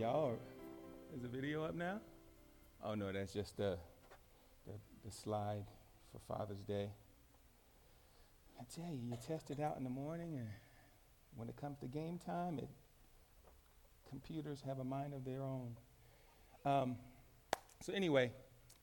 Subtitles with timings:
[0.00, 0.32] y'all.
[1.14, 2.00] Is the video up now?
[2.82, 3.76] Oh no, that's just the,
[4.66, 4.72] the,
[5.04, 5.64] the slide
[6.10, 6.88] for Father's Day.
[8.58, 10.48] I tell you, you test it out in the morning, and
[11.36, 12.68] when it comes to game time, it,
[14.08, 15.76] computers have a mind of their own.
[16.64, 16.96] Um,
[17.82, 18.32] so anyway,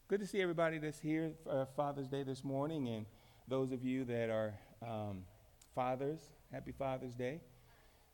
[0.09, 3.07] good to see everybody that's here for Father's Day this morning, and
[3.47, 4.53] those of you that are
[4.87, 5.23] um,
[5.73, 6.19] fathers,
[6.51, 7.41] happy Father's Day.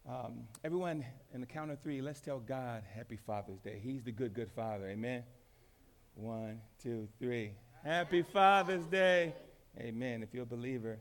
[0.07, 3.79] Um, everyone, in the count of three, let's tell God Happy Father's Day.
[3.81, 4.89] He's the good, good Father.
[4.89, 5.23] Amen.
[6.15, 7.51] One, two, three.
[7.85, 9.33] Happy Father's Day.
[9.79, 10.21] Amen.
[10.21, 10.99] If you're a believer,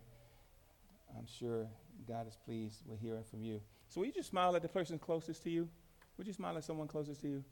[1.18, 1.66] I'm sure
[2.06, 3.60] God is pleased with hearing from you.
[3.88, 5.68] So, will you just smile at the person closest to you?
[6.16, 7.44] Would you smile at someone closest to you?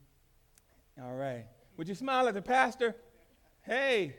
[1.03, 1.47] All right.
[1.79, 2.95] Would you smile at the pastor?
[3.63, 4.15] Hey,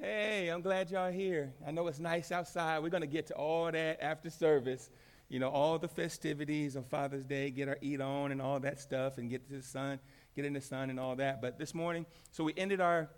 [0.00, 1.52] hey, I'm glad y'all here.
[1.66, 2.82] I know it's nice outside.
[2.82, 4.88] We're going to get to all that after service
[5.32, 8.78] you know, all the festivities of Father's Day, get our eat on and all that
[8.78, 9.98] stuff, and get to the sun,
[10.36, 11.40] get in the sun and all that.
[11.40, 13.08] But this morning, so we ended our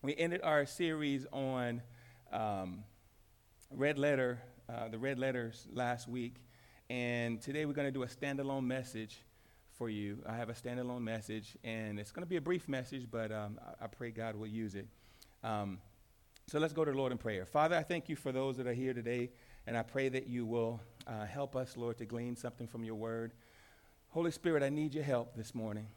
[0.00, 1.82] we ended our series on
[2.32, 2.82] um,
[3.70, 6.36] red letter, uh, the red letters last week,
[6.88, 9.18] and today we're going to do a standalone message
[9.76, 10.22] for you.
[10.26, 13.60] I have a standalone message, and it's going to be a brief message, but um,
[13.62, 14.88] I, I, pray God will use it.
[15.44, 15.78] Um,
[16.46, 17.44] so let's go to the Lord in prayer.
[17.44, 19.28] Father, I thank you for those that are here today,
[19.66, 22.94] and I pray that you will uh, help us, Lord, to glean something from your
[22.94, 23.32] word.
[24.10, 25.88] Holy Spirit, I need your help this morning.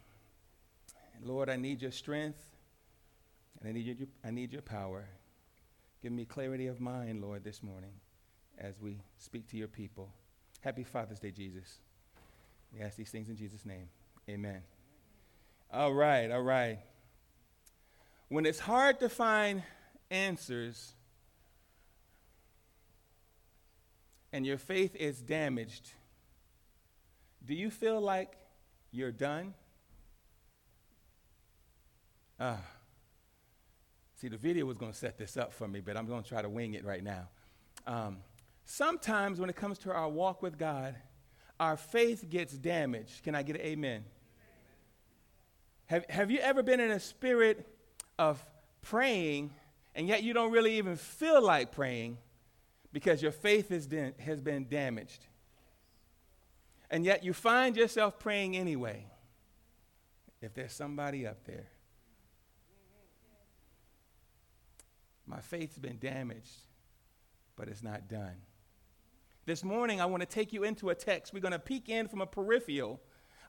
[1.22, 2.42] Lord, I need your strength
[3.60, 5.06] and I need your, I need your power.
[6.02, 7.92] Give me clarity of mind, Lord, this morning
[8.58, 10.10] as we speak to your people.
[10.60, 11.78] Happy Father's Day, Jesus.
[12.72, 13.88] We ask these things in Jesus' name.
[14.28, 14.62] Amen.
[15.72, 16.78] All right, all right.
[18.28, 19.62] When it's hard to find
[20.10, 20.94] answers,
[24.34, 25.92] and your faith is damaged,
[27.46, 28.32] do you feel like
[28.90, 29.54] you're done?
[32.40, 32.54] Ah.
[32.54, 32.56] Uh,
[34.16, 36.28] see, the video was going to set this up for me, but I'm going to
[36.28, 37.28] try to wing it right now.
[37.86, 38.16] Um,
[38.64, 40.96] sometimes when it comes to our walk with God,
[41.60, 43.22] our faith gets damaged.
[43.22, 44.04] Can I get an amen?
[45.86, 47.68] Have, have you ever been in a spirit
[48.18, 48.44] of
[48.82, 49.54] praying
[49.94, 52.18] and yet you don't really even feel like praying
[52.94, 55.26] because your faith has been, has been damaged.
[56.88, 59.04] And yet you find yourself praying anyway.
[60.40, 61.66] If there's somebody up there,
[65.26, 66.56] my faith's been damaged,
[67.56, 68.36] but it's not done.
[69.44, 71.34] This morning, I want to take you into a text.
[71.34, 73.00] We're going to peek in from a peripheral.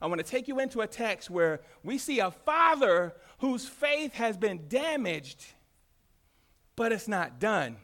[0.02, 4.14] I want to take you into a text where we see a father whose faith
[4.14, 5.44] has been damaged,
[6.74, 7.76] but it's not done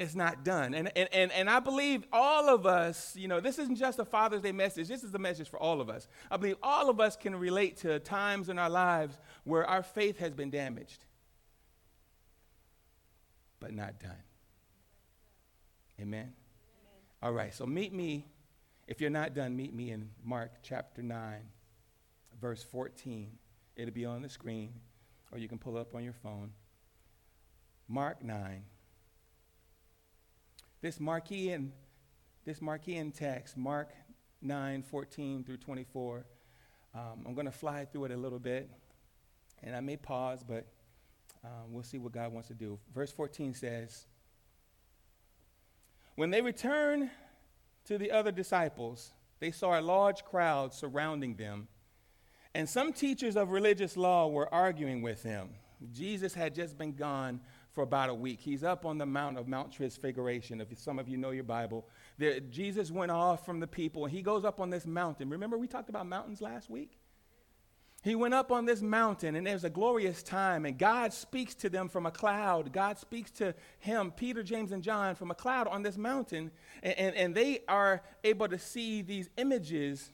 [0.00, 0.72] it's not done.
[0.72, 4.04] And, and, and, and I believe all of us, you know, this isn't just a
[4.06, 6.08] Father's Day message, this is a message for all of us.
[6.30, 10.16] I believe all of us can relate to times in our lives where our faith
[10.18, 11.04] has been damaged,
[13.60, 14.22] but not done.
[16.00, 16.20] Amen?
[16.20, 16.32] Amen?
[17.22, 18.26] All right, so meet me.
[18.88, 21.40] If you're not done, meet me in Mark chapter 9,
[22.40, 23.30] verse 14.
[23.76, 24.72] It'll be on the screen,
[25.30, 26.52] or you can pull it up on your phone.
[27.86, 28.62] Mark 9.
[30.82, 31.72] This Markian,
[32.46, 33.90] this Markian text, Mark
[34.40, 36.24] 9, 14 through 24,
[36.94, 38.70] um, I'm going to fly through it a little bit,
[39.62, 40.66] and I may pause, but
[41.44, 42.78] um, we'll see what God wants to do.
[42.94, 44.06] Verse 14 says,
[46.14, 47.10] When they returned
[47.84, 51.68] to the other disciples, they saw a large crowd surrounding them,
[52.54, 55.50] and some teachers of religious law were arguing with them.
[55.92, 57.40] Jesus had just been gone
[57.72, 58.40] for about a week.
[58.40, 60.60] He's up on the Mount of Mount Transfiguration.
[60.60, 61.86] If some of you know your Bible,
[62.18, 65.30] there, Jesus went off from the people and he goes up on this mountain.
[65.30, 66.98] Remember, we talked about mountains last week?
[68.02, 71.68] He went up on this mountain, and there's a glorious time, and God speaks to
[71.68, 72.72] them from a cloud.
[72.72, 76.50] God speaks to him, Peter, James, and John, from a cloud on this mountain,
[76.82, 80.12] and, and, and they are able to see these images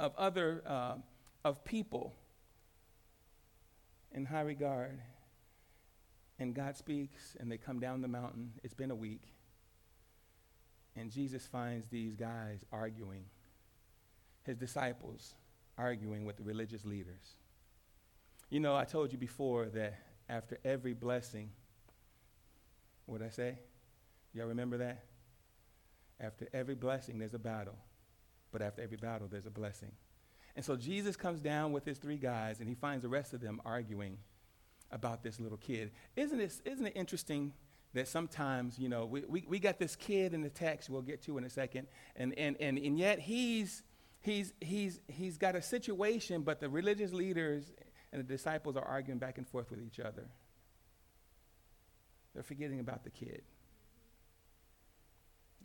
[0.00, 0.94] of other, uh,
[1.44, 2.12] of people
[4.12, 5.00] in high regard.
[6.40, 8.52] And God speaks, and they come down the mountain.
[8.64, 9.22] It's been a week.
[10.96, 13.24] And Jesus finds these guys arguing,
[14.44, 15.34] his disciples
[15.76, 17.36] arguing with the religious leaders.
[18.48, 19.98] You know, I told you before that
[20.28, 21.50] after every blessing,
[23.04, 23.58] what did I say?
[24.32, 25.04] Y'all remember that?
[26.18, 27.76] After every blessing, there's a battle.
[28.50, 29.92] But after every battle, there's a blessing.
[30.56, 33.40] And so Jesus comes down with his three guys, and he finds the rest of
[33.40, 34.18] them arguing
[34.92, 35.90] about this little kid.
[36.16, 37.52] Isn't it, isn't it interesting
[37.94, 41.22] that sometimes, you know, we, we, we got this kid in the text we'll get
[41.22, 43.82] to in a second, and, and, and, and yet he's,
[44.20, 47.72] he's, he's, he's got a situation, but the religious leaders
[48.12, 50.28] and the disciples are arguing back and forth with each other.
[52.34, 53.42] They're forgetting about the kid.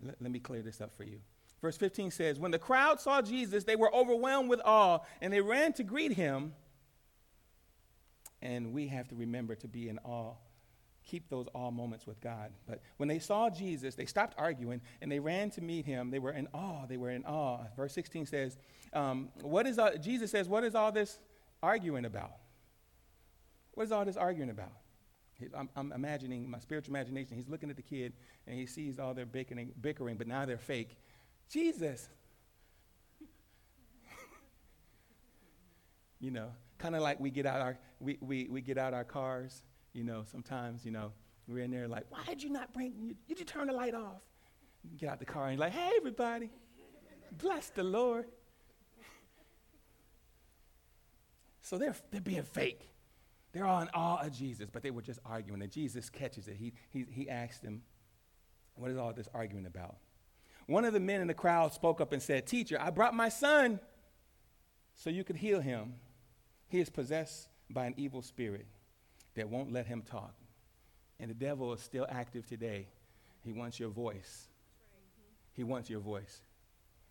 [0.03, 1.19] Let, let me clear this up for you.
[1.61, 5.41] Verse 15 says, When the crowd saw Jesus, they were overwhelmed with awe, and they
[5.41, 6.53] ran to greet him.
[8.45, 10.35] And we have to remember to be in awe
[11.05, 12.51] keep those awe moments with God.
[12.67, 16.09] But when they saw Jesus, they stopped arguing and they ran to meet him.
[16.09, 16.85] They were in awe.
[16.87, 17.59] They were in awe.
[17.75, 18.57] Verse 16 says,
[18.93, 20.49] um, "What is Jesus says?
[20.49, 21.19] What is all this
[21.61, 22.31] arguing about?
[23.73, 24.73] What is all this arguing about?"
[25.53, 27.35] I'm, I'm, imagining my spiritual imagination.
[27.35, 28.13] He's looking at the kid
[28.47, 30.97] and he sees all their bickering, bickering but now they're fake.
[31.49, 32.07] Jesus.
[36.21, 39.03] you know, kind of like we get out our we, we, we get out our
[39.03, 39.63] cars
[39.95, 41.13] you know, sometimes, you know,
[41.47, 43.95] we're in there like, why did you not bring, you, did you turn the light
[43.95, 44.21] off?
[44.97, 46.49] Get out the car and you're like, hey, everybody,
[47.31, 48.25] bless the Lord.
[51.61, 52.91] So they're, they're being fake.
[53.53, 55.61] They're all in awe of Jesus, but they were just arguing.
[55.61, 56.57] And Jesus catches it.
[56.57, 57.81] He, he, he asked them,
[58.75, 59.95] What is all this arguing about?
[60.67, 63.29] One of the men in the crowd spoke up and said, Teacher, I brought my
[63.29, 63.79] son
[64.93, 65.93] so you could heal him.
[66.67, 68.65] He is possessed by an evil spirit
[69.35, 70.33] that won't let him talk.
[71.19, 72.87] And the devil is still active today.
[73.43, 74.47] He wants your voice.
[75.53, 76.41] He wants your voice.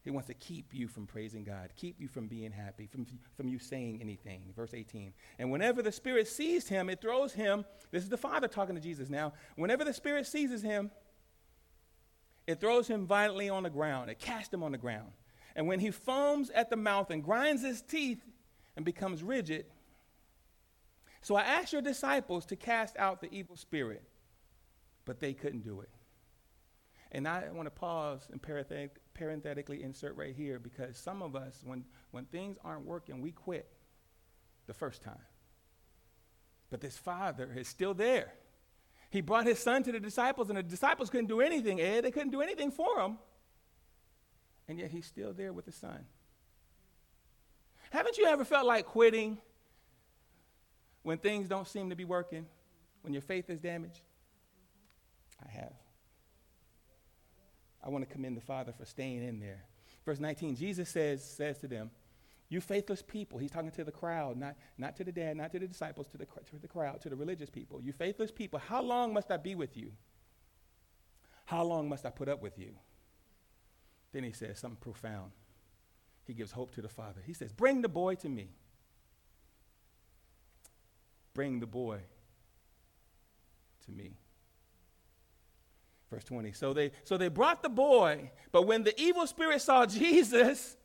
[0.02, 3.48] He wants to keep you from praising God, keep you from being happy, from, from
[3.48, 4.42] you saying anything.
[4.54, 5.14] Verse 18.
[5.38, 7.64] And whenever the Spirit seized him, it throws him.
[7.90, 9.32] This is the Father talking to Jesus now.
[9.56, 10.90] Whenever the Spirit seizes him,
[12.46, 14.10] it throws him violently on the ground.
[14.10, 15.10] It casts him on the ground.
[15.56, 18.22] And when he foams at the mouth and grinds his teeth
[18.76, 19.66] and becomes rigid,
[21.24, 24.02] so I asked your disciples to cast out the evil spirit,
[25.06, 25.88] but they couldn't do it.
[27.12, 31.84] And I want to pause and parenthetically insert right here because some of us, when,
[32.10, 33.70] when things aren't working, we quit
[34.66, 35.16] the first time.
[36.68, 38.34] But this father is still there.
[39.08, 42.04] He brought his son to the disciples, and the disciples couldn't do anything, Ed.
[42.04, 43.16] They couldn't do anything for him.
[44.68, 46.04] And yet he's still there with the son.
[47.90, 49.38] Haven't you ever felt like quitting
[51.02, 52.46] when things don't seem to be working,
[53.02, 54.00] when your faith is damaged?
[55.44, 55.72] I have.
[57.82, 59.64] I want to commend the Father for staying in there.
[60.04, 61.90] Verse 19, Jesus says, says to them,
[62.48, 65.58] You faithless people, he's talking to the crowd, not, not to the dad, not to
[65.58, 67.80] the disciples, to the, to the crowd, to the religious people.
[67.82, 69.92] You faithless people, how long must I be with you?
[71.44, 72.74] How long must I put up with you?
[74.12, 75.32] Then he says something profound.
[76.26, 77.20] He gives hope to the Father.
[77.24, 78.48] He says, Bring the boy to me.
[81.34, 82.00] Bring the boy
[83.84, 84.16] to me.
[86.10, 86.52] Verse 20.
[86.52, 90.76] So they, so they brought the boy, but when the evil spirit saw Jesus,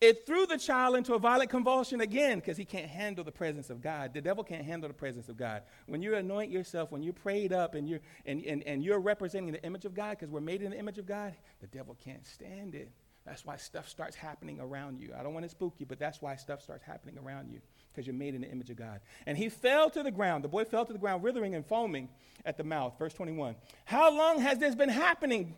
[0.00, 3.70] it threw the child into a violent convulsion again because he can't handle the presence
[3.70, 4.12] of God.
[4.14, 5.62] The devil can't handle the presence of God.
[5.86, 9.52] When you anoint yourself, when you're prayed up and you're, and, and, and you're representing
[9.52, 12.24] the image of God, because we're made in the image of God, the devil can't
[12.26, 12.90] stand it.
[13.26, 15.14] That's why stuff starts happening around you.
[15.18, 18.06] I don't want to spook you, but that's why stuff starts happening around you because
[18.06, 19.00] you're made in the image of God.
[19.26, 20.44] And he fell to the ground.
[20.44, 22.10] The boy fell to the ground, writhing and foaming
[22.44, 22.98] at the mouth.
[22.98, 23.56] Verse 21.
[23.86, 25.54] How long has this been happening?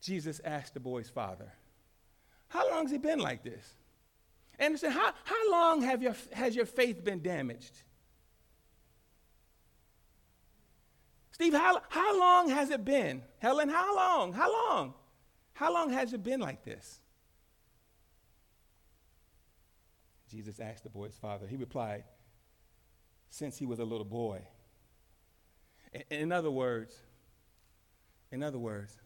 [0.00, 1.52] Jesus asked the boy's father.
[2.48, 3.66] How long has he been like this?
[4.58, 7.72] And said, how, how long have your, has your faith been damaged?
[11.32, 13.22] Steve, how, how long has it been?
[13.38, 14.32] Helen, how long?
[14.32, 14.94] How long?
[15.62, 16.98] How long has it been like this?
[20.28, 21.46] Jesus asked the boy's father.
[21.46, 22.02] He replied,
[23.30, 24.42] Since he was a little boy.
[26.10, 26.96] In, other words,
[28.32, 28.96] in other words,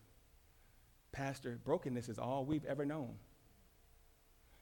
[1.12, 3.16] Pastor, brokenness is all we've ever known.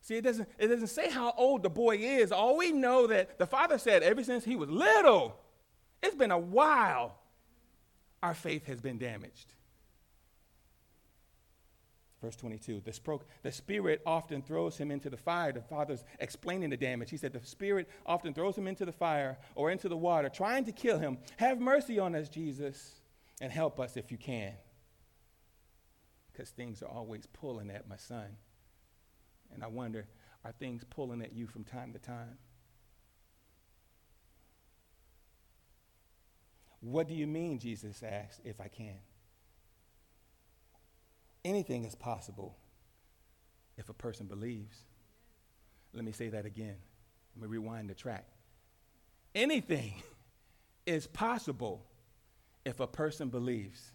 [0.01, 2.33] See, it doesn't, it doesn't say how old the boy is.
[2.33, 5.39] All we know that the father said ever since he was little,
[6.03, 7.21] it's been a while,
[8.21, 9.55] our faith has been damaged.
[12.25, 15.53] Verse 22 the, spro- the Spirit often throws him into the fire.
[15.53, 17.11] The Father's explaining the damage.
[17.11, 20.65] He said, The Spirit often throws him into the fire or into the water, trying
[20.65, 21.19] to kill him.
[21.37, 22.95] Have mercy on us, Jesus,
[23.43, 24.55] and help us if you can.
[26.33, 28.39] Because things are always pulling at my son.
[29.53, 30.07] And I wonder,
[30.47, 32.39] are things pulling at you from time to time?
[36.81, 38.97] What do you mean, Jesus asked, if I can?
[41.45, 42.57] Anything is possible
[43.77, 44.79] if a person believes.
[45.93, 46.77] Let me say that again.
[47.37, 48.27] Let me rewind the track.
[49.35, 50.03] Anything
[50.87, 51.85] is possible
[52.65, 53.93] if a person believes.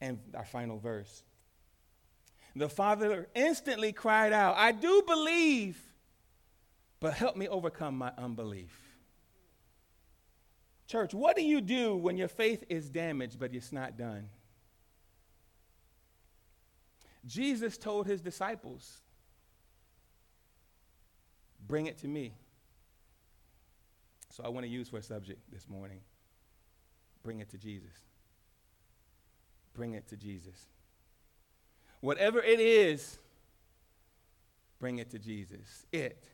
[0.00, 1.22] And our final verse.
[2.54, 5.80] The father instantly cried out, I do believe,
[7.00, 8.78] but help me overcome my unbelief.
[10.86, 14.28] Church, what do you do when your faith is damaged but it's not done?
[17.26, 19.00] Jesus told his disciples,
[21.66, 22.34] Bring it to me.
[24.30, 26.00] So I want to use for a subject this morning
[27.22, 27.92] bring it to Jesus.
[29.74, 30.66] Bring it to Jesus.
[32.00, 33.18] Whatever it is,
[34.80, 35.86] bring it to Jesus.
[35.92, 36.28] It.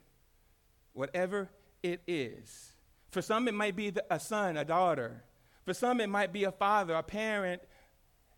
[0.94, 1.50] Whatever
[1.82, 2.72] it is.
[3.10, 5.22] For some, it might be the, a son, a daughter.
[5.64, 7.62] For some, it might be a father, a parent.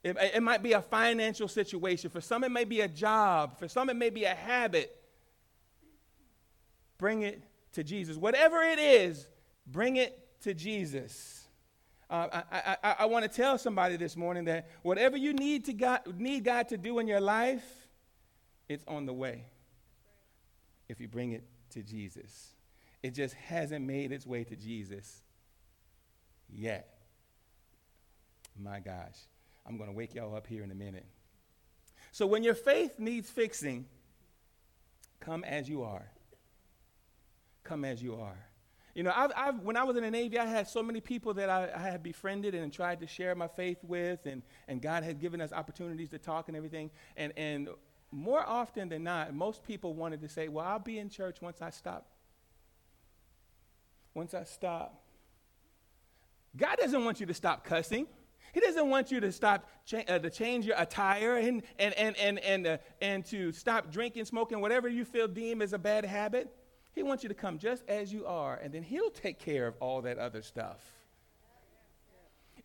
[0.03, 2.11] It, it might be a financial situation.
[2.11, 3.59] For some, it may be a job.
[3.59, 4.97] For some, it may be a habit.
[6.97, 7.43] Bring it
[7.73, 8.17] to Jesus.
[8.17, 9.27] Whatever it is,
[9.67, 11.47] bring it to Jesus.
[12.09, 15.73] Uh, I, I, I want to tell somebody this morning that whatever you need, to
[15.73, 17.65] God, need God to do in your life,
[18.69, 19.45] it's on the way
[20.89, 22.49] if you bring it to Jesus.
[23.03, 25.23] It just hasn't made its way to Jesus
[26.49, 26.99] yet.
[28.59, 29.17] My gosh.
[29.67, 31.07] I'm going to wake y'all up here in a minute.
[32.13, 33.87] So when your faith needs fixing,
[35.21, 36.11] come as you are.
[37.63, 38.39] Come as you are.
[38.95, 41.35] You know, I've, I've, when I was in the Navy, I had so many people
[41.35, 45.05] that I, I, had befriended and tried to share my faith with, and, and God
[45.05, 46.91] had given us opportunities to talk and everything.
[47.17, 47.69] And, and
[48.11, 51.63] more often than not, most people wanted to say, Well, I'll be in church once
[51.63, 52.09] I stop.
[54.13, 55.01] Once I stop.
[56.57, 58.09] God doesn't want you to stop cussing.
[58.53, 62.17] He doesn't want you to stop cha- uh, to change your attire and and and
[62.17, 66.05] and and, uh, and to stop drinking, smoking, whatever you feel deem as a bad
[66.05, 66.55] habit.
[66.93, 69.75] He wants you to come just as you are, and then He'll take care of
[69.81, 70.81] all that other stuff.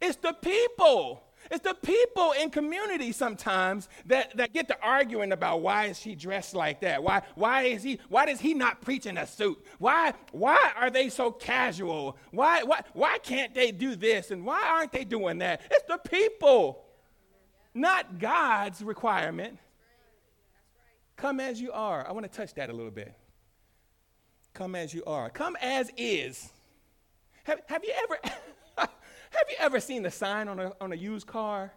[0.02, 1.24] It's the people.
[1.52, 6.16] It's the people in community sometimes that, that get to arguing about why is she
[6.16, 7.04] dressed like that?
[7.04, 9.64] Why, why is he why does he not preach in a suit?
[9.80, 12.18] Why why are they so casual?
[12.32, 15.62] Why why why can't they do this and why aren't they doing that?
[15.72, 16.84] It's the people.
[17.74, 19.60] Not God's requirement.
[21.18, 22.08] Come as you are.
[22.08, 23.14] I want to touch that a little bit.
[24.54, 25.30] Come as you are.
[25.30, 26.52] Come as is.
[27.44, 28.20] Have, have you ever
[29.38, 31.74] have you ever seen a sign on a, on a used car?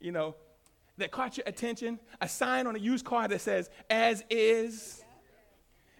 [0.00, 0.36] You know,
[0.98, 1.98] that caught your attention?
[2.20, 5.02] A sign on a used car that says as is.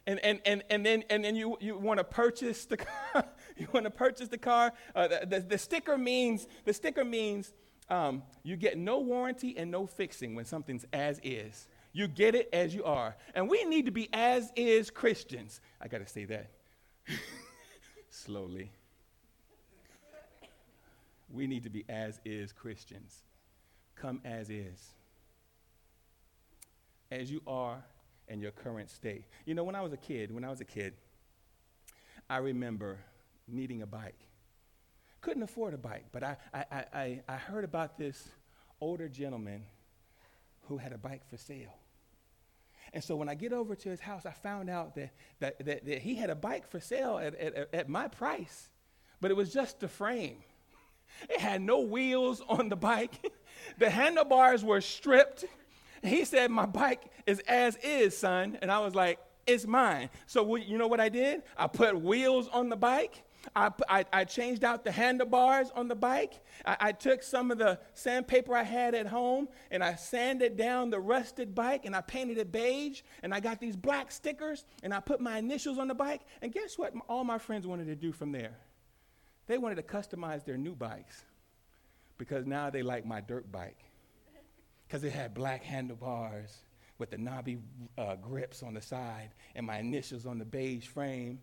[0.07, 2.77] And, and, and, and then, and then you, you want to purchase the
[3.13, 3.25] car.
[3.57, 4.73] you want to purchase the car.
[4.95, 7.53] Uh, the, the, the, sticker means, the sticker means
[7.91, 11.69] um, you get no warranty and no fixing when something's as is.
[11.93, 13.17] You get it as you are.
[13.35, 15.61] And we need to be as is Christians.
[15.81, 16.51] I got to say that
[18.11, 18.71] slowly.
[21.29, 23.23] We need to be as is Christians.
[23.97, 24.95] Come as is.
[27.11, 27.85] As you are
[28.29, 29.25] in your current state.
[29.45, 30.95] You know, when I was a kid, when I was a kid,
[32.29, 32.99] I remember
[33.47, 34.19] needing a bike.
[35.21, 38.29] Couldn't afford a bike, but I, I, I, I heard about this
[38.81, 39.65] older gentleman
[40.63, 41.75] who had a bike for sale.
[42.93, 45.85] And so when I get over to his house, I found out that, that, that,
[45.85, 48.69] that he had a bike for sale at, at, at my price,
[49.21, 50.39] but it was just the frame.
[51.29, 53.33] It had no wheels on the bike.
[53.79, 55.45] the handlebars were stripped.
[56.03, 58.59] He said, My bike is as is, son.
[58.63, 60.11] And I was like, It's mine.
[60.27, 61.43] So, you know what I did?
[61.57, 65.95] I put wheels on the bike I, I, I, changed out the handlebars on the
[65.95, 66.41] bike.
[66.65, 70.91] I, I, took some of the sandpaper I had at home and I sanded down
[70.91, 73.03] the rusted bike and I painted it beige.
[73.23, 76.23] And I got these black stickers and I put my initials on the bike.
[76.43, 78.57] And guess what all my friends wanted to do from there?
[79.47, 81.25] They wanted to customize their new bikes
[82.19, 83.79] because now they like my dirt bike
[84.87, 86.63] because it had black handlebars
[86.99, 87.59] with the knobby
[87.99, 91.39] uh, grips on the side and my initials on the beige frame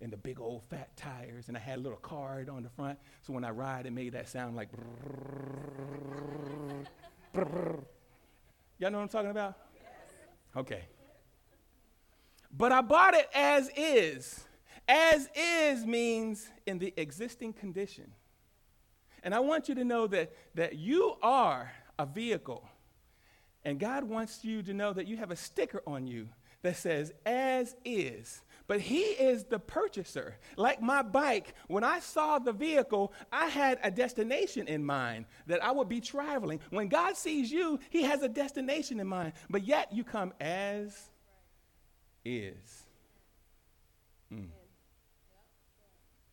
[0.00, 2.98] and the big old fat tires, and I had a little card on the front.
[3.22, 4.68] So when I ride, it made that sound like.
[4.72, 6.86] Brrr,
[7.34, 7.84] brrr.
[8.78, 9.54] Y'all know what I'm talking about?
[10.56, 10.84] Okay.
[12.56, 14.44] But I bought it as is.
[14.88, 18.12] As is means in the existing condition.
[19.22, 22.66] And I want you to know that, that you are a vehicle.
[23.64, 26.28] And God wants you to know that you have a sticker on you
[26.62, 30.36] that says, as is but he is the purchaser.
[30.56, 35.64] Like my bike, when I saw the vehicle, I had a destination in mind that
[35.64, 36.60] I would be traveling.
[36.68, 40.94] When God sees you, he has a destination in mind, but yet you come as
[42.26, 42.84] is.
[44.32, 44.48] Mm.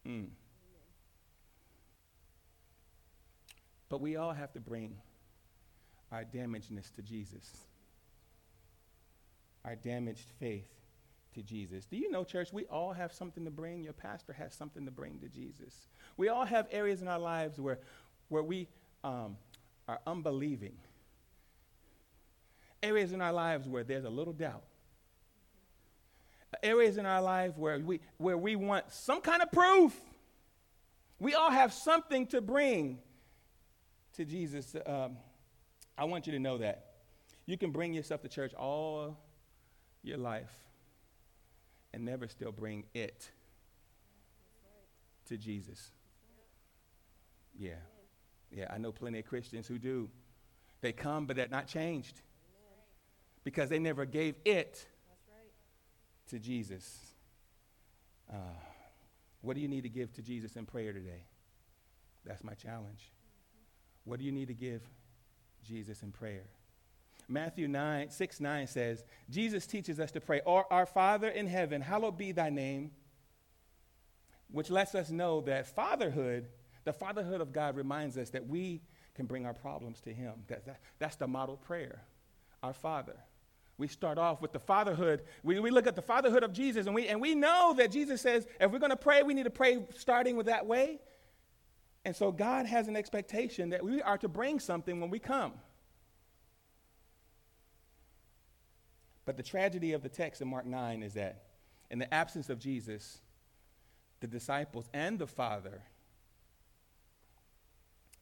[0.07, 0.27] Mm.
[3.89, 4.97] But we all have to bring
[6.11, 7.67] our damagedness to Jesus.
[9.65, 10.67] our damaged faith
[11.33, 11.85] to Jesus.
[11.85, 13.83] Do you know, church, we all have something to bring?
[13.83, 15.87] Your pastor has something to bring to Jesus.
[16.17, 17.79] We all have areas in our lives where,
[18.29, 18.67] where we
[19.03, 19.37] um,
[19.87, 20.75] are unbelieving,
[22.81, 24.63] areas in our lives where there's a little doubt,
[26.63, 29.93] areas in our life where we, where we want some kind of proof.
[31.19, 32.99] We all have something to bring
[34.13, 34.75] to Jesus.
[34.85, 35.17] Um,
[35.97, 36.85] I want you to know that.
[37.45, 39.17] You can bring yourself to church all
[40.03, 40.51] your life
[41.93, 43.31] and never still bring it
[45.27, 45.91] to Jesus.
[47.57, 47.75] Yeah.
[48.51, 50.09] Yeah, I know plenty of Christians who do.
[50.81, 52.21] They come, but they're not changed
[53.43, 54.85] because they never gave it
[56.29, 57.13] to Jesus.
[58.31, 58.37] Uh,
[59.41, 61.23] what do you need to give to Jesus in prayer today?
[62.25, 63.11] That's my challenge.
[64.03, 64.81] What do you need to give
[65.63, 66.45] Jesus in prayer?
[67.27, 71.81] Matthew 9, 6, 9 says, Jesus teaches us to pray, Our, our Father in heaven,
[71.81, 72.91] hallowed be thy name,
[74.51, 76.47] which lets us know that fatherhood,
[76.83, 78.81] the fatherhood of God reminds us that we
[79.15, 80.33] can bring our problems to him.
[80.47, 82.03] That, that, that's the model prayer.
[82.61, 83.15] Our Father.
[83.77, 85.23] We start off with the fatherhood.
[85.43, 88.21] We, we look at the fatherhood of Jesus, and we, and we know that Jesus
[88.21, 90.99] says if we're going to pray, we need to pray starting with that way.
[92.05, 95.53] And so God has an expectation that we are to bring something when we come.
[99.25, 101.43] But the tragedy of the text in Mark 9 is that
[101.89, 103.19] in the absence of Jesus,
[104.19, 105.81] the disciples and the Father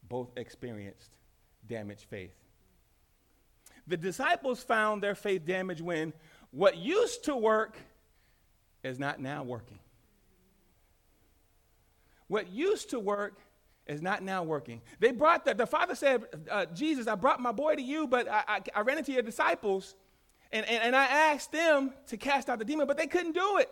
[0.08, 1.10] both experienced
[1.66, 2.43] damaged faith.
[3.86, 6.12] The disciples found their faith damaged when
[6.50, 7.76] what used to work
[8.82, 9.78] is not now working.
[12.28, 13.38] What used to work
[13.86, 14.80] is not now working.
[14.98, 18.28] They brought the, the father said, uh, Jesus, I brought my boy to you, but
[18.28, 19.94] I, I, I ran into your disciples
[20.50, 23.58] and, and, and I asked them to cast out the demon, but they couldn't do
[23.58, 23.70] it.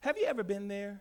[0.00, 1.00] Have you ever been there?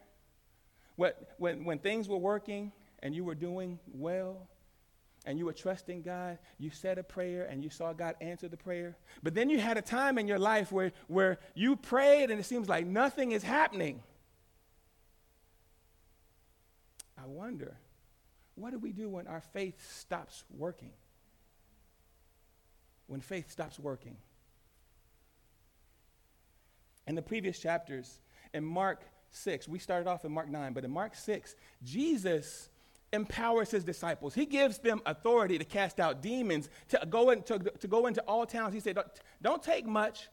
[0.95, 4.47] What, when, when things were working and you were doing well,
[5.25, 8.57] and you were trusting God, you said a prayer and you saw God answer the
[8.57, 8.97] prayer.
[9.21, 12.43] But then you had a time in your life where, where you prayed and it
[12.43, 14.01] seems like nothing is happening.
[17.21, 17.77] I wonder,
[18.55, 20.91] what do we do when our faith stops working?
[23.05, 24.17] When faith stops working.
[27.05, 28.19] In the previous chapters,
[28.53, 32.69] in Mark 6, we started off in Mark 9, but in Mark 6, Jesus
[33.13, 34.33] empowers his disciples.
[34.33, 38.21] He gives them authority to cast out demons, to go, in, to, to go into
[38.21, 38.73] all towns.
[38.73, 39.07] He said, don't,
[39.41, 40.29] don't take much,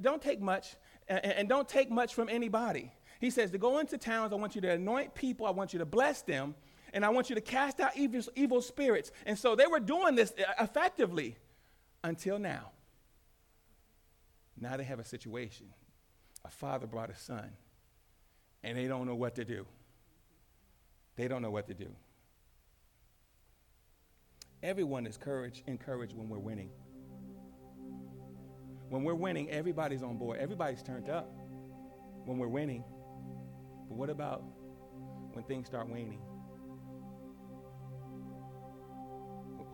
[0.00, 0.76] don't take much,
[1.08, 2.92] and, and don't take much from anybody.
[3.20, 5.78] He says, to go into towns, I want you to anoint people, I want you
[5.78, 6.54] to bless them,
[6.92, 9.12] and I want you to cast out evil, evil spirits.
[9.26, 11.36] And so they were doing this uh, effectively
[12.02, 12.70] until now.
[14.60, 15.66] Now they have a situation.
[16.44, 17.50] A father brought a son,
[18.62, 19.66] and they don't know what to do.
[21.16, 21.94] They don't know what to do.
[24.62, 26.70] Everyone is courage, encouraged when we're winning.
[28.90, 30.38] When we're winning, everybody's on board.
[30.38, 31.34] Everybody's turned up
[32.26, 32.84] when we're winning.
[33.88, 34.44] But what about
[35.32, 36.20] when things start waning?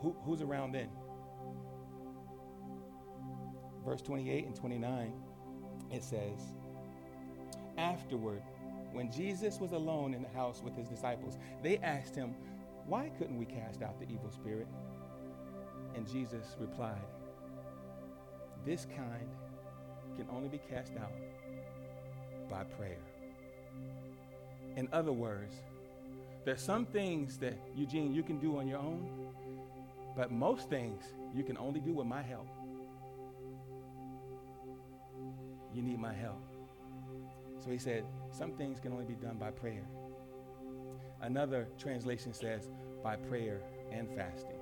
[0.01, 0.89] Who, who's around then?
[3.85, 5.13] Verse 28 and 29,
[5.91, 6.55] it says,
[7.77, 8.43] Afterward,
[8.93, 12.35] when Jesus was alone in the house with his disciples, they asked him,
[12.89, 14.67] why couldn't we cast out the evil spirit?
[15.95, 17.05] And Jesus replied,
[18.65, 19.29] This kind
[20.17, 21.13] can only be cast out
[22.49, 22.99] by prayer.
[24.77, 25.55] In other words,
[26.47, 29.07] there's some things that, Eugene, you can do on your own,
[30.17, 32.49] but most things you can only do with my help.
[35.75, 36.41] You need my help.
[37.63, 39.85] So he said, Some things can only be done by prayer.
[41.21, 42.69] Another translation says,
[43.03, 43.61] by prayer
[43.93, 44.59] and fasting.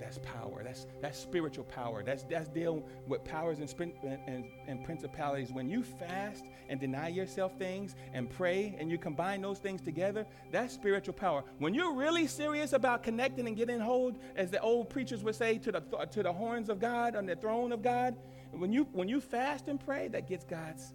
[0.00, 0.62] That's power.
[0.62, 2.02] That's, that's spiritual power.
[2.02, 3.92] That's, that's dealing with powers and,
[4.26, 5.50] and, and principalities.
[5.52, 10.26] When you fast and deny yourself things and pray and you combine those things together,
[10.50, 11.44] that's spiritual power.
[11.58, 15.58] When you're really serious about connecting and getting hold, as the old preachers would say,
[15.58, 18.16] to the, to the horns of God, on the throne of God,
[18.50, 20.92] when you, when you fast and pray, that gets God's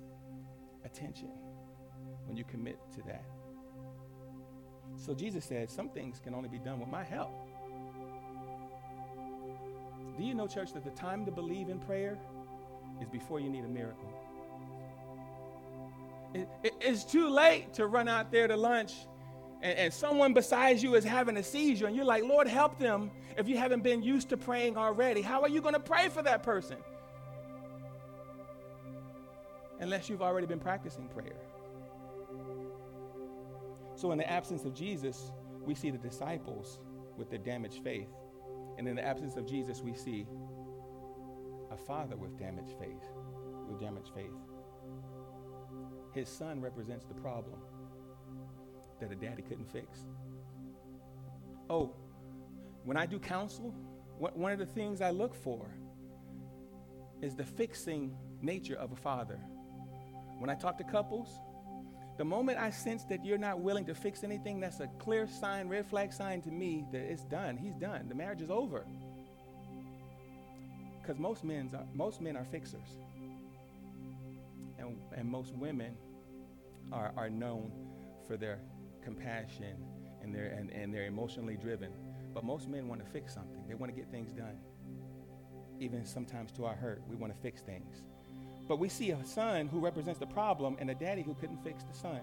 [0.85, 1.31] attention
[2.25, 3.25] when you commit to that.
[4.97, 7.31] So Jesus said, Some things can only be done with my help.
[10.17, 12.17] Do you know, church, that the time to believe in prayer
[13.01, 14.13] is before you need a miracle?
[16.33, 18.93] It, it, it's too late to run out there to lunch
[19.61, 23.09] and, and someone besides you is having a seizure and you're like, Lord, help them
[23.37, 25.21] if you haven't been used to praying already.
[25.21, 26.77] How are you going to pray for that person?
[29.79, 31.35] unless you've already been practicing prayer.
[33.99, 35.33] So, in the absence of Jesus,
[35.65, 36.79] we see the disciples
[37.17, 38.07] with their damaged faith.
[38.77, 40.25] And in the absence of Jesus, we see
[41.69, 43.03] a father with damaged faith,
[43.67, 44.31] with damaged faith.
[46.13, 47.59] His son represents the problem
[49.01, 50.05] that a daddy couldn't fix.
[51.69, 51.93] Oh,
[52.85, 53.75] when I do counsel,
[54.17, 55.75] one of the things I look for
[57.21, 59.41] is the fixing nature of a father.
[60.37, 61.41] When I talk to couples,
[62.19, 65.69] the moment I sense that you're not willing to fix anything, that's a clear sign,
[65.69, 67.55] red flag sign to me that it's done.
[67.55, 68.09] He's done.
[68.09, 68.85] The marriage is over.
[71.01, 72.89] Because most men are, most men are fixers.
[74.77, 75.95] And, and most women
[76.91, 77.71] are, are known
[78.27, 78.59] for their
[79.01, 79.77] compassion
[80.21, 81.93] and they're, and, and they're emotionally driven.
[82.33, 83.63] But most men want to fix something.
[83.65, 84.57] They want to get things done.
[85.79, 88.03] Even sometimes to our hurt, we want to fix things.
[88.69, 91.83] But we see a son who represents the problem and a daddy who couldn't fix
[91.83, 92.21] the son.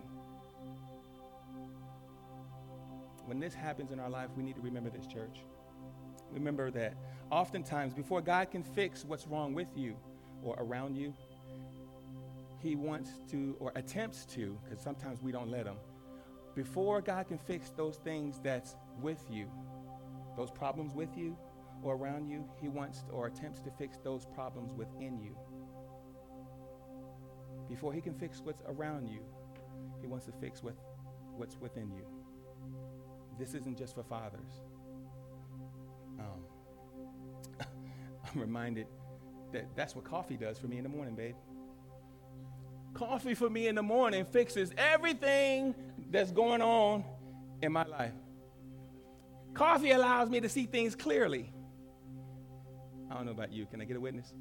[3.24, 5.40] When this happens in our life, we need to remember this, church.
[6.30, 6.94] Remember that
[7.32, 9.96] oftentimes, before God can fix what's wrong with you
[10.44, 11.12] or around you,
[12.60, 15.76] He wants to, or attempts to, because sometimes we don't let Him,
[16.54, 19.50] before God can fix those things that's with you,
[20.36, 21.36] those problems with you
[21.82, 25.36] or around you, He wants to, or attempts to fix those problems within you.
[27.68, 29.20] Before He can fix what's around you,
[30.00, 30.74] He wants to fix what,
[31.36, 32.04] what's within you.
[33.38, 34.62] This isn't just for fathers.
[36.18, 36.44] Um,
[37.60, 38.86] I'm reminded
[39.52, 41.34] that that's what coffee does for me in the morning, babe.
[42.94, 45.74] Coffee for me in the morning fixes everything
[46.10, 47.04] that's going on
[47.60, 48.14] in my life.
[49.52, 51.52] Coffee allows me to see things clearly.
[53.10, 53.66] I don't know about you.
[53.66, 54.32] Can I get a witness?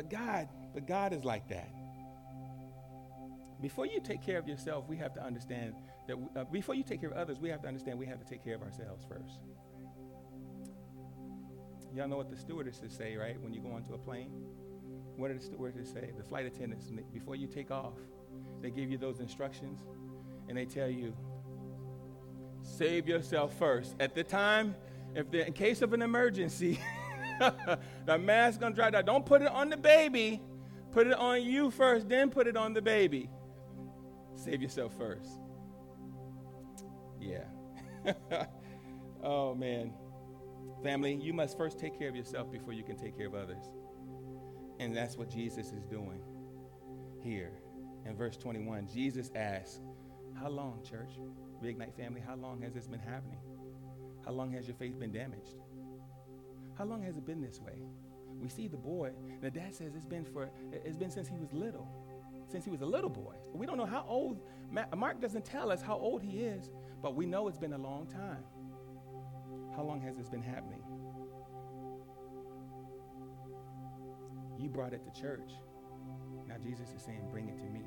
[0.00, 1.68] But God, but God is like that.
[3.60, 5.74] Before you take care of yourself, we have to understand
[6.08, 8.24] that uh, before you take care of others, we have to understand we have to
[8.24, 9.40] take care of ourselves first.
[11.94, 13.38] Y'all know what the stewardesses say, right?
[13.42, 14.30] When you go onto a plane,
[15.16, 16.12] what do the stewardesses say?
[16.16, 17.92] The flight attendants, before you take off,
[18.62, 19.80] they give you those instructions
[20.48, 21.12] and they tell you,
[22.62, 23.96] save yourself first.
[24.00, 24.76] At the time,
[25.14, 26.80] if in case of an emergency,
[28.06, 29.04] the mask gonna dry down.
[29.04, 30.40] Don't put it on the baby.
[30.92, 33.30] Put it on you first, then put it on the baby.
[34.34, 35.30] Save yourself first.
[37.20, 37.44] Yeah.
[39.22, 39.92] oh man.
[40.82, 43.64] Family, you must first take care of yourself before you can take care of others.
[44.78, 46.22] And that's what Jesus is doing
[47.22, 47.52] here
[48.06, 48.88] in verse 21.
[48.88, 49.80] Jesus asks,
[50.40, 51.12] How long, church?
[51.62, 53.40] Reignite family, how long has this been happening?
[54.24, 55.56] How long has your faith been damaged?
[56.80, 57.74] How long has it been this way?
[58.40, 59.10] We see the boy,
[59.42, 61.86] the dad says it's been for it's been since he was little.
[62.48, 63.34] Since he was a little boy.
[63.52, 64.40] We don't know how old
[64.96, 66.70] Mark doesn't tell us how old he is,
[67.02, 68.42] but we know it's been a long time.
[69.76, 70.82] How long has this been happening?
[74.58, 75.50] You brought it to church.
[76.48, 77.82] Now Jesus is saying, Bring it to me.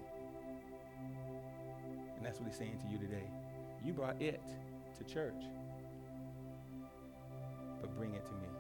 [2.16, 3.28] And that's what he's saying to you today.
[3.84, 4.44] You brought it
[5.00, 5.42] to church,
[7.82, 8.53] but bring it to me.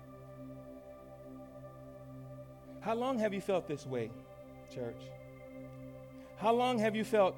[2.83, 4.11] How long have you felt this way,
[4.73, 5.01] church?
[6.35, 7.33] How long have you felt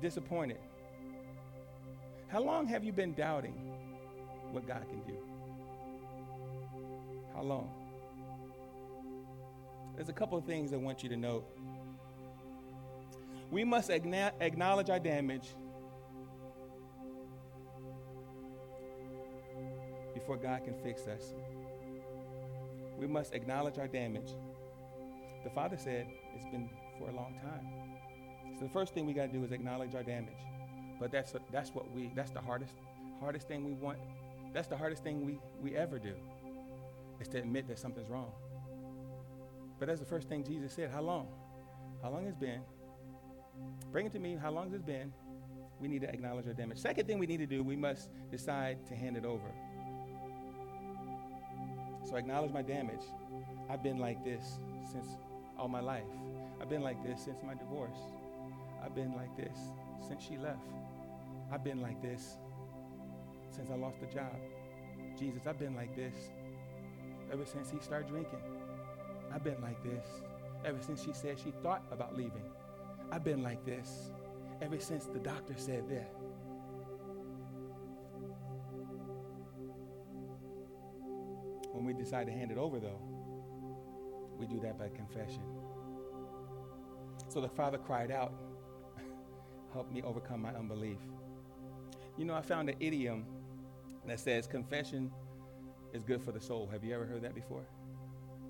[0.00, 0.56] disappointed?
[2.28, 3.52] How long have you been doubting
[4.52, 5.18] what God can do?
[7.34, 7.70] How long?
[9.94, 11.44] There's a couple of things I want you to note.
[13.50, 15.48] We must acknowledge our damage
[20.14, 21.34] before God can fix us.
[22.98, 24.30] We must acknowledge our damage.
[25.44, 27.68] The Father said it's been for a long time.
[28.58, 30.38] So the first thing we got to do is acknowledge our damage.
[30.98, 32.74] But that's that's what we that's the hardest
[33.20, 33.98] hardest thing we want.
[34.54, 36.14] That's the hardest thing we we ever do.
[37.20, 38.32] Is to admit that something's wrong.
[39.78, 40.90] But that's the first thing Jesus said.
[40.90, 41.28] How long?
[42.02, 42.60] How long has been?
[43.92, 44.36] Bring it to me.
[44.40, 45.12] How long has it been?
[45.80, 46.78] We need to acknowledge our damage.
[46.78, 49.52] Second thing we need to do, we must decide to hand it over.
[52.06, 53.02] So I acknowledge my damage.
[53.68, 55.06] I've been like this since
[55.58, 56.04] all my life.
[56.60, 57.98] I've been like this since my divorce.
[58.84, 59.58] I've been like this
[60.06, 60.70] since she left.
[61.52, 62.38] I've been like this
[63.50, 64.36] since I lost the job.
[65.18, 66.14] Jesus, I've been like this
[67.32, 68.38] ever since he started drinking.
[69.34, 70.06] I've been like this
[70.64, 72.44] ever since she said she thought about leaving.
[73.10, 74.10] I've been like this
[74.62, 76.12] ever since the doctor said that.
[81.86, 83.00] We decide to hand it over, though,
[84.38, 85.42] We do that by confession.
[87.28, 88.32] So the father cried out,
[89.72, 90.98] Help me overcome my unbelief.
[92.16, 93.26] You know, I found an idiom
[94.06, 95.10] that says confession
[95.92, 96.68] is good for the soul.
[96.72, 97.66] Have you ever heard that before?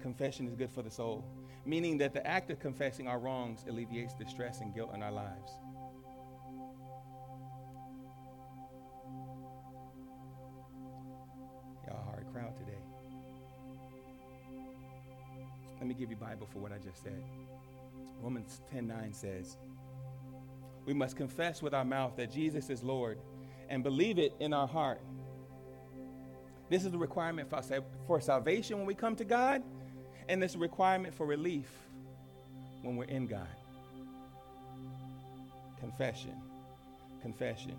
[0.01, 1.25] Confession is good for the soul,
[1.65, 5.13] meaning that the act of confessing our wrongs alleviates the stress and guilt in our
[5.13, 5.53] lives.
[16.17, 17.23] Bible for what I just said.
[18.21, 19.57] Romans 10:9 says,
[20.85, 23.19] "We must confess with our mouth that Jesus is Lord
[23.69, 25.01] and believe it in our heart.
[26.69, 27.63] This is a requirement for,
[28.07, 29.63] for salvation when we come to God,
[30.29, 31.71] and this requirement for relief
[32.83, 33.47] when we're in God.
[35.81, 36.35] Confession.
[37.23, 37.77] Confession.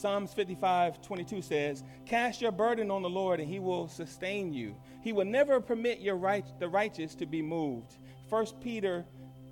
[0.00, 4.74] Psalms 55, 22 says, Cast your burden on the Lord, and he will sustain you.
[5.02, 7.98] He will never permit your right, the righteous to be moved.
[8.30, 9.04] 1 Peter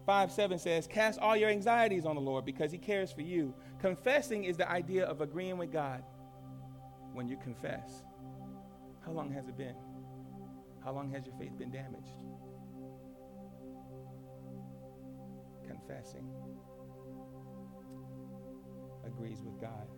[0.06, 3.54] 5, 7 says, Cast all your anxieties on the Lord because he cares for you.
[3.78, 6.02] Confessing is the idea of agreeing with God
[7.12, 8.04] when you confess.
[9.04, 9.76] How long has it been?
[10.82, 12.08] How long has your faith been damaged?
[15.66, 16.26] Confessing
[19.04, 19.88] agrees with God.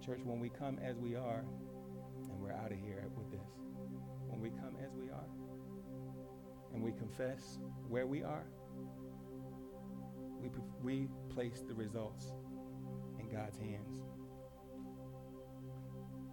[0.00, 1.44] Church, when we come as we are,
[2.16, 3.48] and we're out of here with this,
[4.28, 5.28] when we come as we are,
[6.72, 7.58] and we confess
[7.88, 8.44] where we are,
[10.40, 10.50] we,
[10.82, 12.32] we place the results
[13.18, 14.00] in God's hands.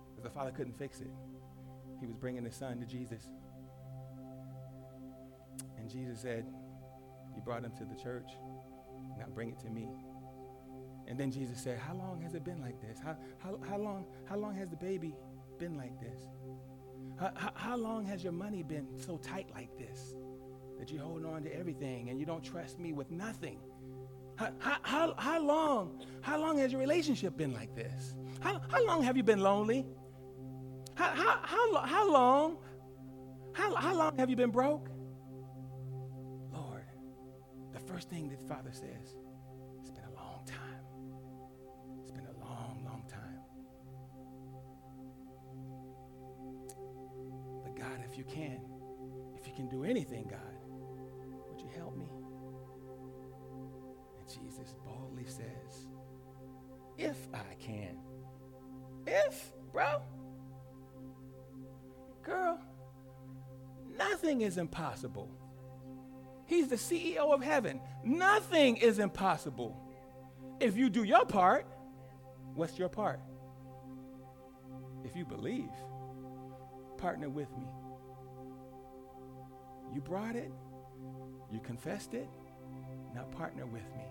[0.09, 1.11] Because the Father couldn't fix it.
[1.99, 3.27] He was bringing the Son to Jesus.
[5.77, 6.45] And Jesus said,
[7.35, 8.29] You brought him to the church.
[9.17, 9.89] Now bring it to me.
[11.07, 12.99] And then Jesus said, How long has it been like this?
[13.03, 15.15] How, how, how, long, how long has the baby
[15.57, 16.19] been like this?
[17.19, 20.15] How, how, how long has your money been so tight like this
[20.77, 23.59] that you hold on to everything and you don't trust me with nothing?
[24.35, 26.03] How, how, how, how long?
[26.21, 28.15] How long has your relationship been like this?
[28.41, 29.85] How, how long have you been lonely?
[30.95, 32.57] How, how, how, how long?
[33.53, 34.89] How, how long have you been broke?
[36.53, 36.85] Lord,
[37.73, 39.15] the first thing that Father says,
[48.27, 48.59] can,
[49.35, 50.39] if you can do anything, God,
[51.49, 52.09] would you help me?
[54.19, 55.87] And Jesus boldly says,
[56.97, 57.97] If I can.
[59.05, 60.01] If, bro.
[62.23, 62.59] Girl,
[63.97, 65.29] nothing is impossible.
[66.45, 67.79] He's the CEO of heaven.
[68.03, 69.77] Nothing is impossible.
[70.59, 71.67] If you do your part,
[72.55, 73.19] what's your part?
[75.03, 75.69] If you believe,
[76.97, 77.67] partner with me.
[79.93, 80.51] You brought it,
[81.51, 82.27] you confessed it,
[83.15, 84.03] now partner with me.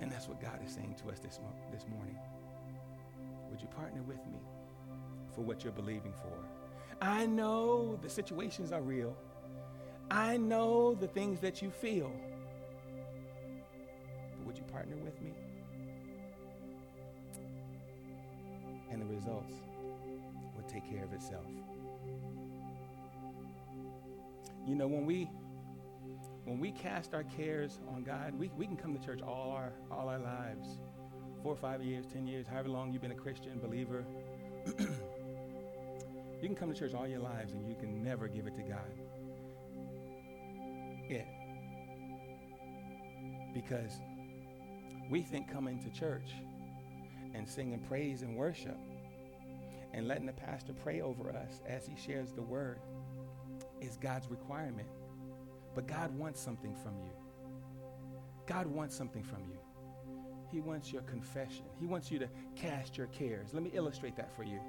[0.00, 2.16] And that's what God is saying to us this, mo- this morning.
[3.50, 4.38] Would you partner with me
[5.34, 6.32] for what you're believing for?
[7.00, 9.16] I know the situations are real.
[10.10, 12.10] I know the things that you feel.
[14.30, 15.32] But would you partner with me?
[18.90, 19.52] And the results
[20.56, 21.44] will take care of itself.
[24.68, 25.30] You know, when we
[26.44, 29.72] when we cast our cares on God, we, we can come to church all our
[29.90, 30.78] all our lives.
[31.42, 34.04] Four or five years, ten years, however long you've been a Christian believer.
[34.78, 34.86] you
[36.42, 38.92] can come to church all your lives and you can never give it to God.
[41.08, 41.24] Yeah.
[43.54, 43.92] Because
[45.08, 46.32] we think coming to church
[47.32, 48.76] and singing praise and worship
[49.94, 52.80] and letting the pastor pray over us as he shares the word
[53.88, 54.88] is God's requirement.
[55.74, 57.10] But God wants something from you.
[58.46, 59.58] God wants something from you.
[60.50, 61.64] He wants your confession.
[61.78, 63.52] He wants you to cast your cares.
[63.52, 64.60] Let me illustrate that for you.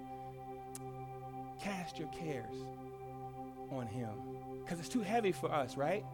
[1.62, 2.56] Cast your cares
[3.72, 4.10] on Him.
[4.64, 6.06] Because it's too heavy for us, right?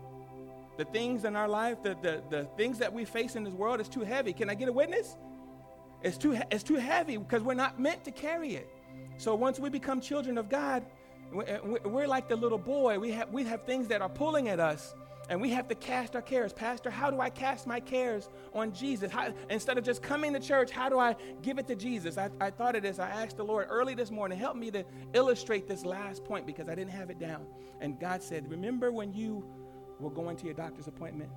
[0.78, 3.82] The things in our life, the, the, the things that we face in this world
[3.82, 4.34] is too heavy.
[4.34, 5.18] Can I get a witness?
[6.04, 8.70] It's too, it's too heavy because we're not meant to carry it.
[9.18, 10.86] So once we become children of God,
[11.48, 13.00] Eh, we're like the little boy.
[13.00, 14.96] We have, we have things that are pulling at us,
[15.30, 16.54] and we have to cast our cares.
[16.54, 19.12] Pastor, how do I cast my cares on Jesus?
[19.12, 22.18] How, instead of just coming to church, how do I give it to Jesus?
[22.18, 23.00] I, I thought of this.
[23.00, 26.70] I asked the Lord early this morning, help me to illustrate this last point because
[26.70, 27.46] I didn't have it down.
[27.82, 29.46] And God said, Remember when you
[30.00, 31.32] were going to your doctor's appointment?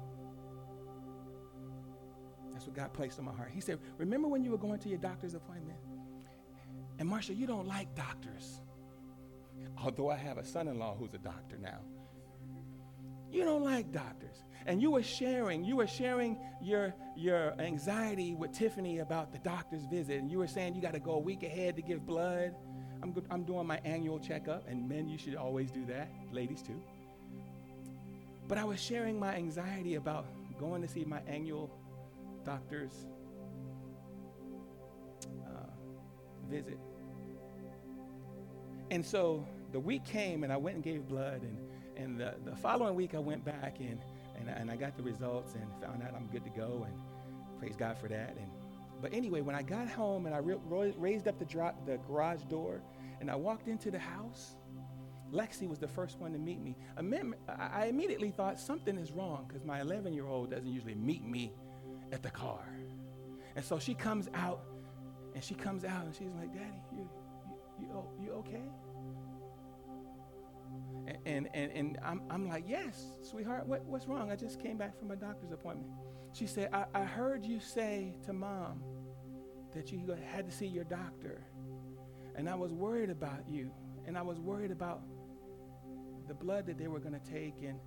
[2.53, 3.51] That's what God placed on my heart.
[3.55, 5.79] He said, Remember when you were going to your doctor's appointment?
[6.99, 8.61] And Marsha, you don't like doctors.
[9.83, 11.81] Although I have a son in law who's a doctor now.
[13.31, 14.43] You don't like doctors.
[14.67, 19.85] And you were sharing, you were sharing your, your anxiety with Tiffany about the doctor's
[19.85, 20.21] visit.
[20.21, 22.55] And you were saying you got to go a week ahead to give blood.
[23.03, 24.69] I'm, I'm doing my annual checkup.
[24.69, 26.11] And men, you should always do that.
[26.33, 26.83] Ladies, too.
[28.47, 30.27] But I was sharing my anxiety about
[30.59, 31.71] going to see my annual
[32.45, 33.07] doctor's
[35.47, 35.71] uh,
[36.49, 36.79] visit.
[38.91, 41.43] And so the week came and I went and gave blood.
[41.43, 41.59] And,
[41.97, 44.01] and the, the following week I went back and,
[44.39, 46.87] and, and I got the results and found out I'm good to go.
[46.87, 46.95] And
[47.59, 48.37] praise God for that.
[48.39, 48.51] And,
[49.01, 52.43] but anyway, when I got home and I re- raised up the, dro- the garage
[52.45, 52.81] door
[53.21, 54.57] and I walked into the house,
[55.33, 56.75] Lexi was the first one to meet me.
[57.49, 61.53] I immediately thought something is wrong because my 11 year old doesn't usually meet me
[62.13, 62.67] at the car.
[63.55, 64.63] And so she comes out
[65.35, 67.09] and she comes out and she's like, Daddy, you,
[67.81, 68.65] you, you, okay?
[71.25, 74.31] And, and, and I'm, I'm like, Yes, sweetheart, what, what's wrong?
[74.31, 75.91] I just came back from a doctor's appointment.
[76.33, 78.83] She said, I, I heard you say to mom
[79.75, 81.45] that you had to see your doctor.
[82.35, 83.71] And I was worried about you.
[84.07, 85.03] And I was worried about
[86.29, 87.81] the blood that they were going to take and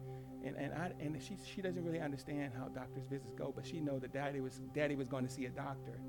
[0.43, 3.79] and and, I, and she she doesn't really understand how doctors' visits go, but she
[3.79, 6.01] know that daddy was daddy was going to see a doctor.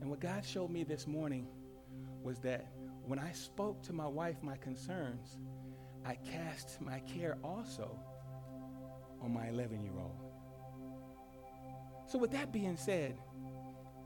[0.00, 1.46] And what God showed me this morning
[2.24, 2.66] was that
[3.06, 5.36] when I spoke to my wife my concerns,
[6.04, 7.96] I cast my care also
[9.22, 10.18] on my 11 year old.
[12.06, 13.16] So, with that being said,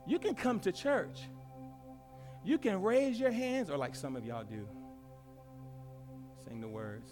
[0.07, 1.21] you can come to church.
[2.45, 4.67] You can raise your hands, or like some of y'all do,
[6.47, 7.11] sing the words.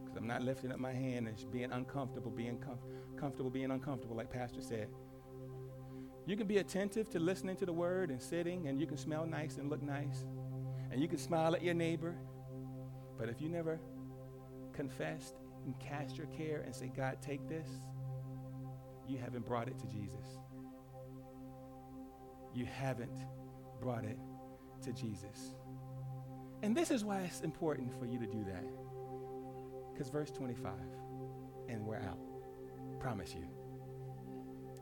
[0.00, 2.78] Because I'm not lifting up my hand and being uncomfortable, being com-
[3.18, 4.88] comfortable, being uncomfortable, like Pastor said.
[6.30, 9.26] You can be attentive to listening to the word and sitting, and you can smell
[9.26, 10.24] nice and look nice,
[10.92, 12.14] and you can smile at your neighbor.
[13.18, 13.80] But if you never
[14.72, 17.68] confessed and cast your care and say, God, take this,
[19.08, 20.38] you haven't brought it to Jesus.
[22.54, 23.26] You haven't
[23.80, 24.18] brought it
[24.82, 25.56] to Jesus.
[26.62, 28.66] And this is why it's important for you to do that.
[29.92, 30.74] Because verse 25,
[31.68, 32.20] and we're out.
[33.00, 33.48] Promise you.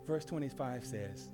[0.06, 1.30] Verse 25 says,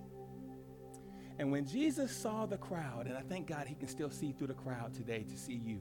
[1.38, 4.46] And when Jesus saw the crowd, and I thank God he can still see through
[4.48, 5.80] the crowd today to see you.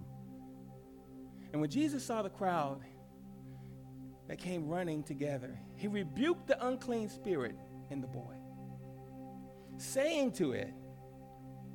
[1.52, 2.82] And when Jesus saw the crowd
[4.28, 7.56] that came running together, he rebuked the unclean spirit
[7.92, 8.36] in the boy,
[9.78, 10.74] saying to it,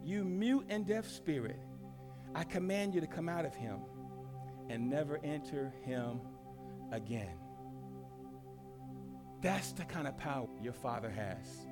[0.03, 1.61] You mute and deaf spirit,
[2.35, 3.79] I command you to come out of him
[4.69, 6.21] and never enter him
[6.91, 7.37] again.
[9.41, 11.69] That's the kind of power your father has.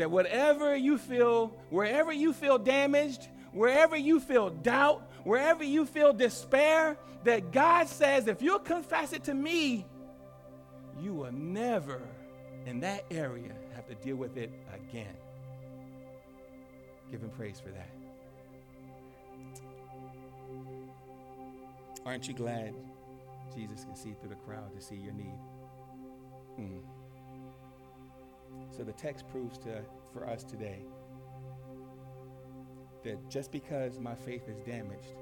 [0.00, 6.14] That whatever you feel, wherever you feel damaged, wherever you feel doubt, wherever you feel
[6.14, 9.84] despair, that God says, if you'll confess it to me,
[11.02, 12.00] you will never
[12.64, 15.14] in that area have to deal with it again.
[17.10, 17.90] Give him praise for that.
[22.06, 22.74] Aren't you glad
[23.54, 25.38] Jesus can see through the crowd to see your need?
[26.58, 26.80] Mm.
[28.70, 29.82] So the text proves to,
[30.12, 30.80] for us today
[33.04, 35.14] that just because my faith is damaged,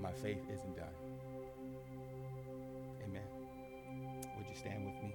[0.00, 0.94] my faith isn't done.
[3.04, 3.22] Amen.
[4.36, 5.14] Would you stand with me?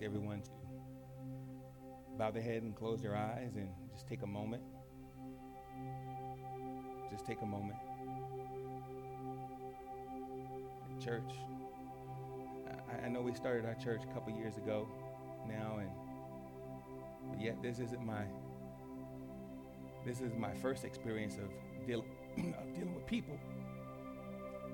[0.00, 0.50] Ask everyone to
[2.18, 4.62] bow their head and close their eyes and just take a moment.
[7.10, 7.76] Just take a moment.
[11.02, 11.30] Church,
[12.88, 14.86] I, I know we started our church a couple years ago
[15.46, 15.90] now, and
[17.30, 18.24] but yet this isn't my
[20.04, 22.04] this is my first experience of, deal,
[22.38, 23.38] of dealing with people.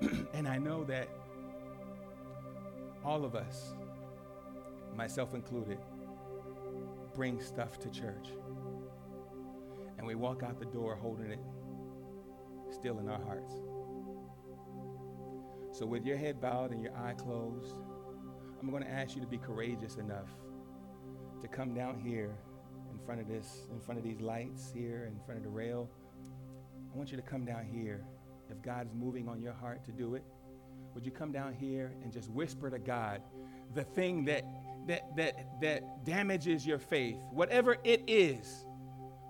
[0.33, 1.09] and I know that
[3.03, 3.73] all of us
[4.97, 5.77] myself included,
[7.13, 8.29] bring stuff to church.
[9.97, 11.39] And we walk out the door holding it
[12.71, 13.53] still in our hearts.
[15.71, 17.75] So, with your head bowed and your eye closed,
[18.59, 20.29] I'm going to ask you to be courageous enough
[21.41, 22.35] to come down here
[22.91, 25.87] in front of this, in front of these lights here, in front of the rail.
[26.91, 28.03] I want you to come down here.
[28.49, 30.23] If God's moving on your heart to do it,
[30.95, 33.21] would you come down here and just whisper to God
[33.75, 34.43] the thing that
[34.87, 38.65] that, that, that damages your faith, whatever it is,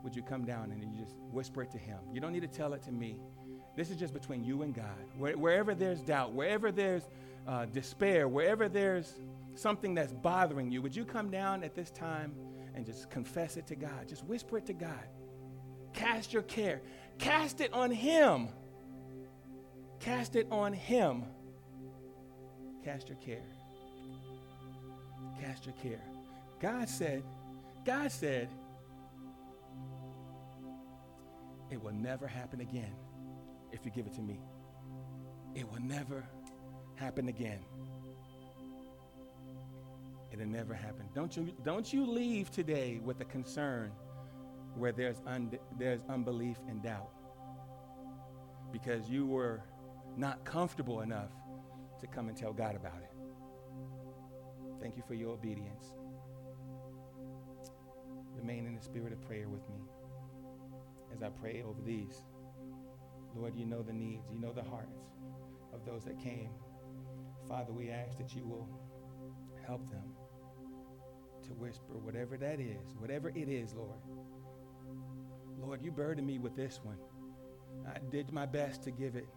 [0.03, 1.97] would you come down and you just whisper it to him?
[2.13, 3.19] You don't need to tell it to me.
[3.75, 5.05] This is just between you and God.
[5.17, 7.03] Where, wherever there's doubt, wherever there's
[7.47, 9.13] uh, despair, wherever there's
[9.55, 12.33] something that's bothering you, would you come down at this time
[12.73, 14.07] and just confess it to God?
[14.07, 15.07] Just whisper it to God.
[15.93, 16.81] Cast your care,
[17.17, 18.49] cast it on Him.
[19.99, 21.23] Cast it on Him.
[22.83, 23.56] Cast your care.
[25.41, 26.03] Cast your care.
[26.59, 27.23] God said,
[27.85, 28.49] God said,
[31.69, 32.95] it will never happen again
[33.71, 34.39] if you give it to me.
[35.55, 36.23] It will never
[36.95, 37.59] happen again.
[40.31, 41.07] It'll never happen.
[41.15, 43.91] Don't you, don't you leave today with a concern
[44.75, 47.09] where there's, un, there's unbelief and doubt
[48.71, 49.61] because you were
[50.15, 51.31] not comfortable enough
[51.99, 53.06] to come and tell God about it.
[54.87, 55.91] Thank you for your obedience.
[58.37, 59.81] Remain in the spirit of prayer with me
[61.13, 62.21] as I pray over these.
[63.35, 65.01] Lord, you know the needs, you know the hearts
[65.73, 66.51] of those that came.
[67.49, 68.65] Father, we ask that you will
[69.65, 70.05] help them
[71.43, 73.99] to whisper whatever that is, whatever it is, Lord.
[75.59, 76.99] Lord, you burdened me with this one.
[77.85, 79.27] I did my best to give it.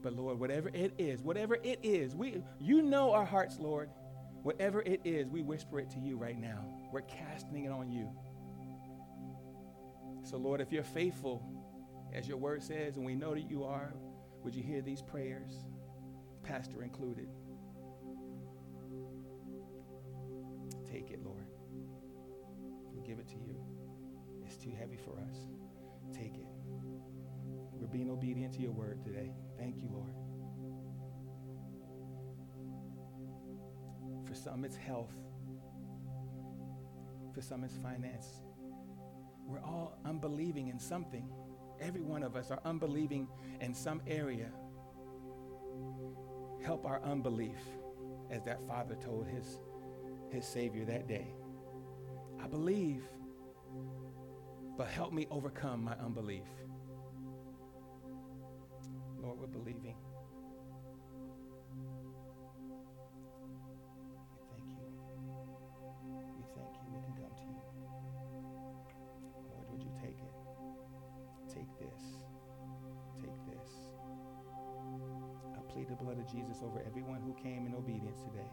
[0.00, 3.90] But Lord, whatever it is, whatever it is, we you know our hearts, Lord.
[4.46, 6.64] Whatever it is, we whisper it to you right now.
[6.92, 8.08] We're casting it on you.
[10.22, 11.42] So, Lord, if you're faithful,
[12.12, 13.92] as your word says, and we know that you are,
[14.44, 15.50] would you hear these prayers,
[16.44, 17.26] Pastor included?
[20.88, 21.48] Take it, Lord.
[22.94, 23.60] We give it to you.
[24.44, 25.38] It's too heavy for us.
[26.14, 26.46] Take it.
[27.72, 29.32] We're being obedient to your word today.
[29.58, 30.12] Thank you, Lord.
[34.26, 35.14] For some, it's health.
[37.34, 38.26] For some, it's finance.
[39.46, 41.28] We're all unbelieving in something.
[41.80, 43.28] Every one of us are unbelieving
[43.60, 44.50] in some area.
[46.64, 47.58] Help our unbelief,
[48.30, 49.60] as that father told his,
[50.30, 51.28] his Savior that day.
[52.42, 53.04] I believe,
[54.76, 56.48] but help me overcome my unbelief.
[77.46, 78.50] Came in obedience today.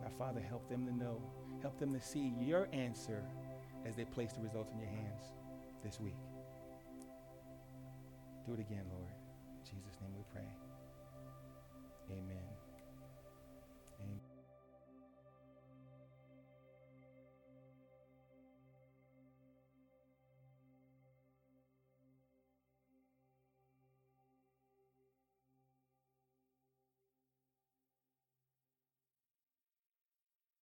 [0.00, 1.20] Now, Father, help them to know,
[1.60, 3.22] help them to see your answer
[3.84, 5.32] as they place the results in your hands
[5.84, 6.16] this week.
[8.46, 9.10] Do it again, Lord.
[9.10, 10.65] In Jesus' name we pray.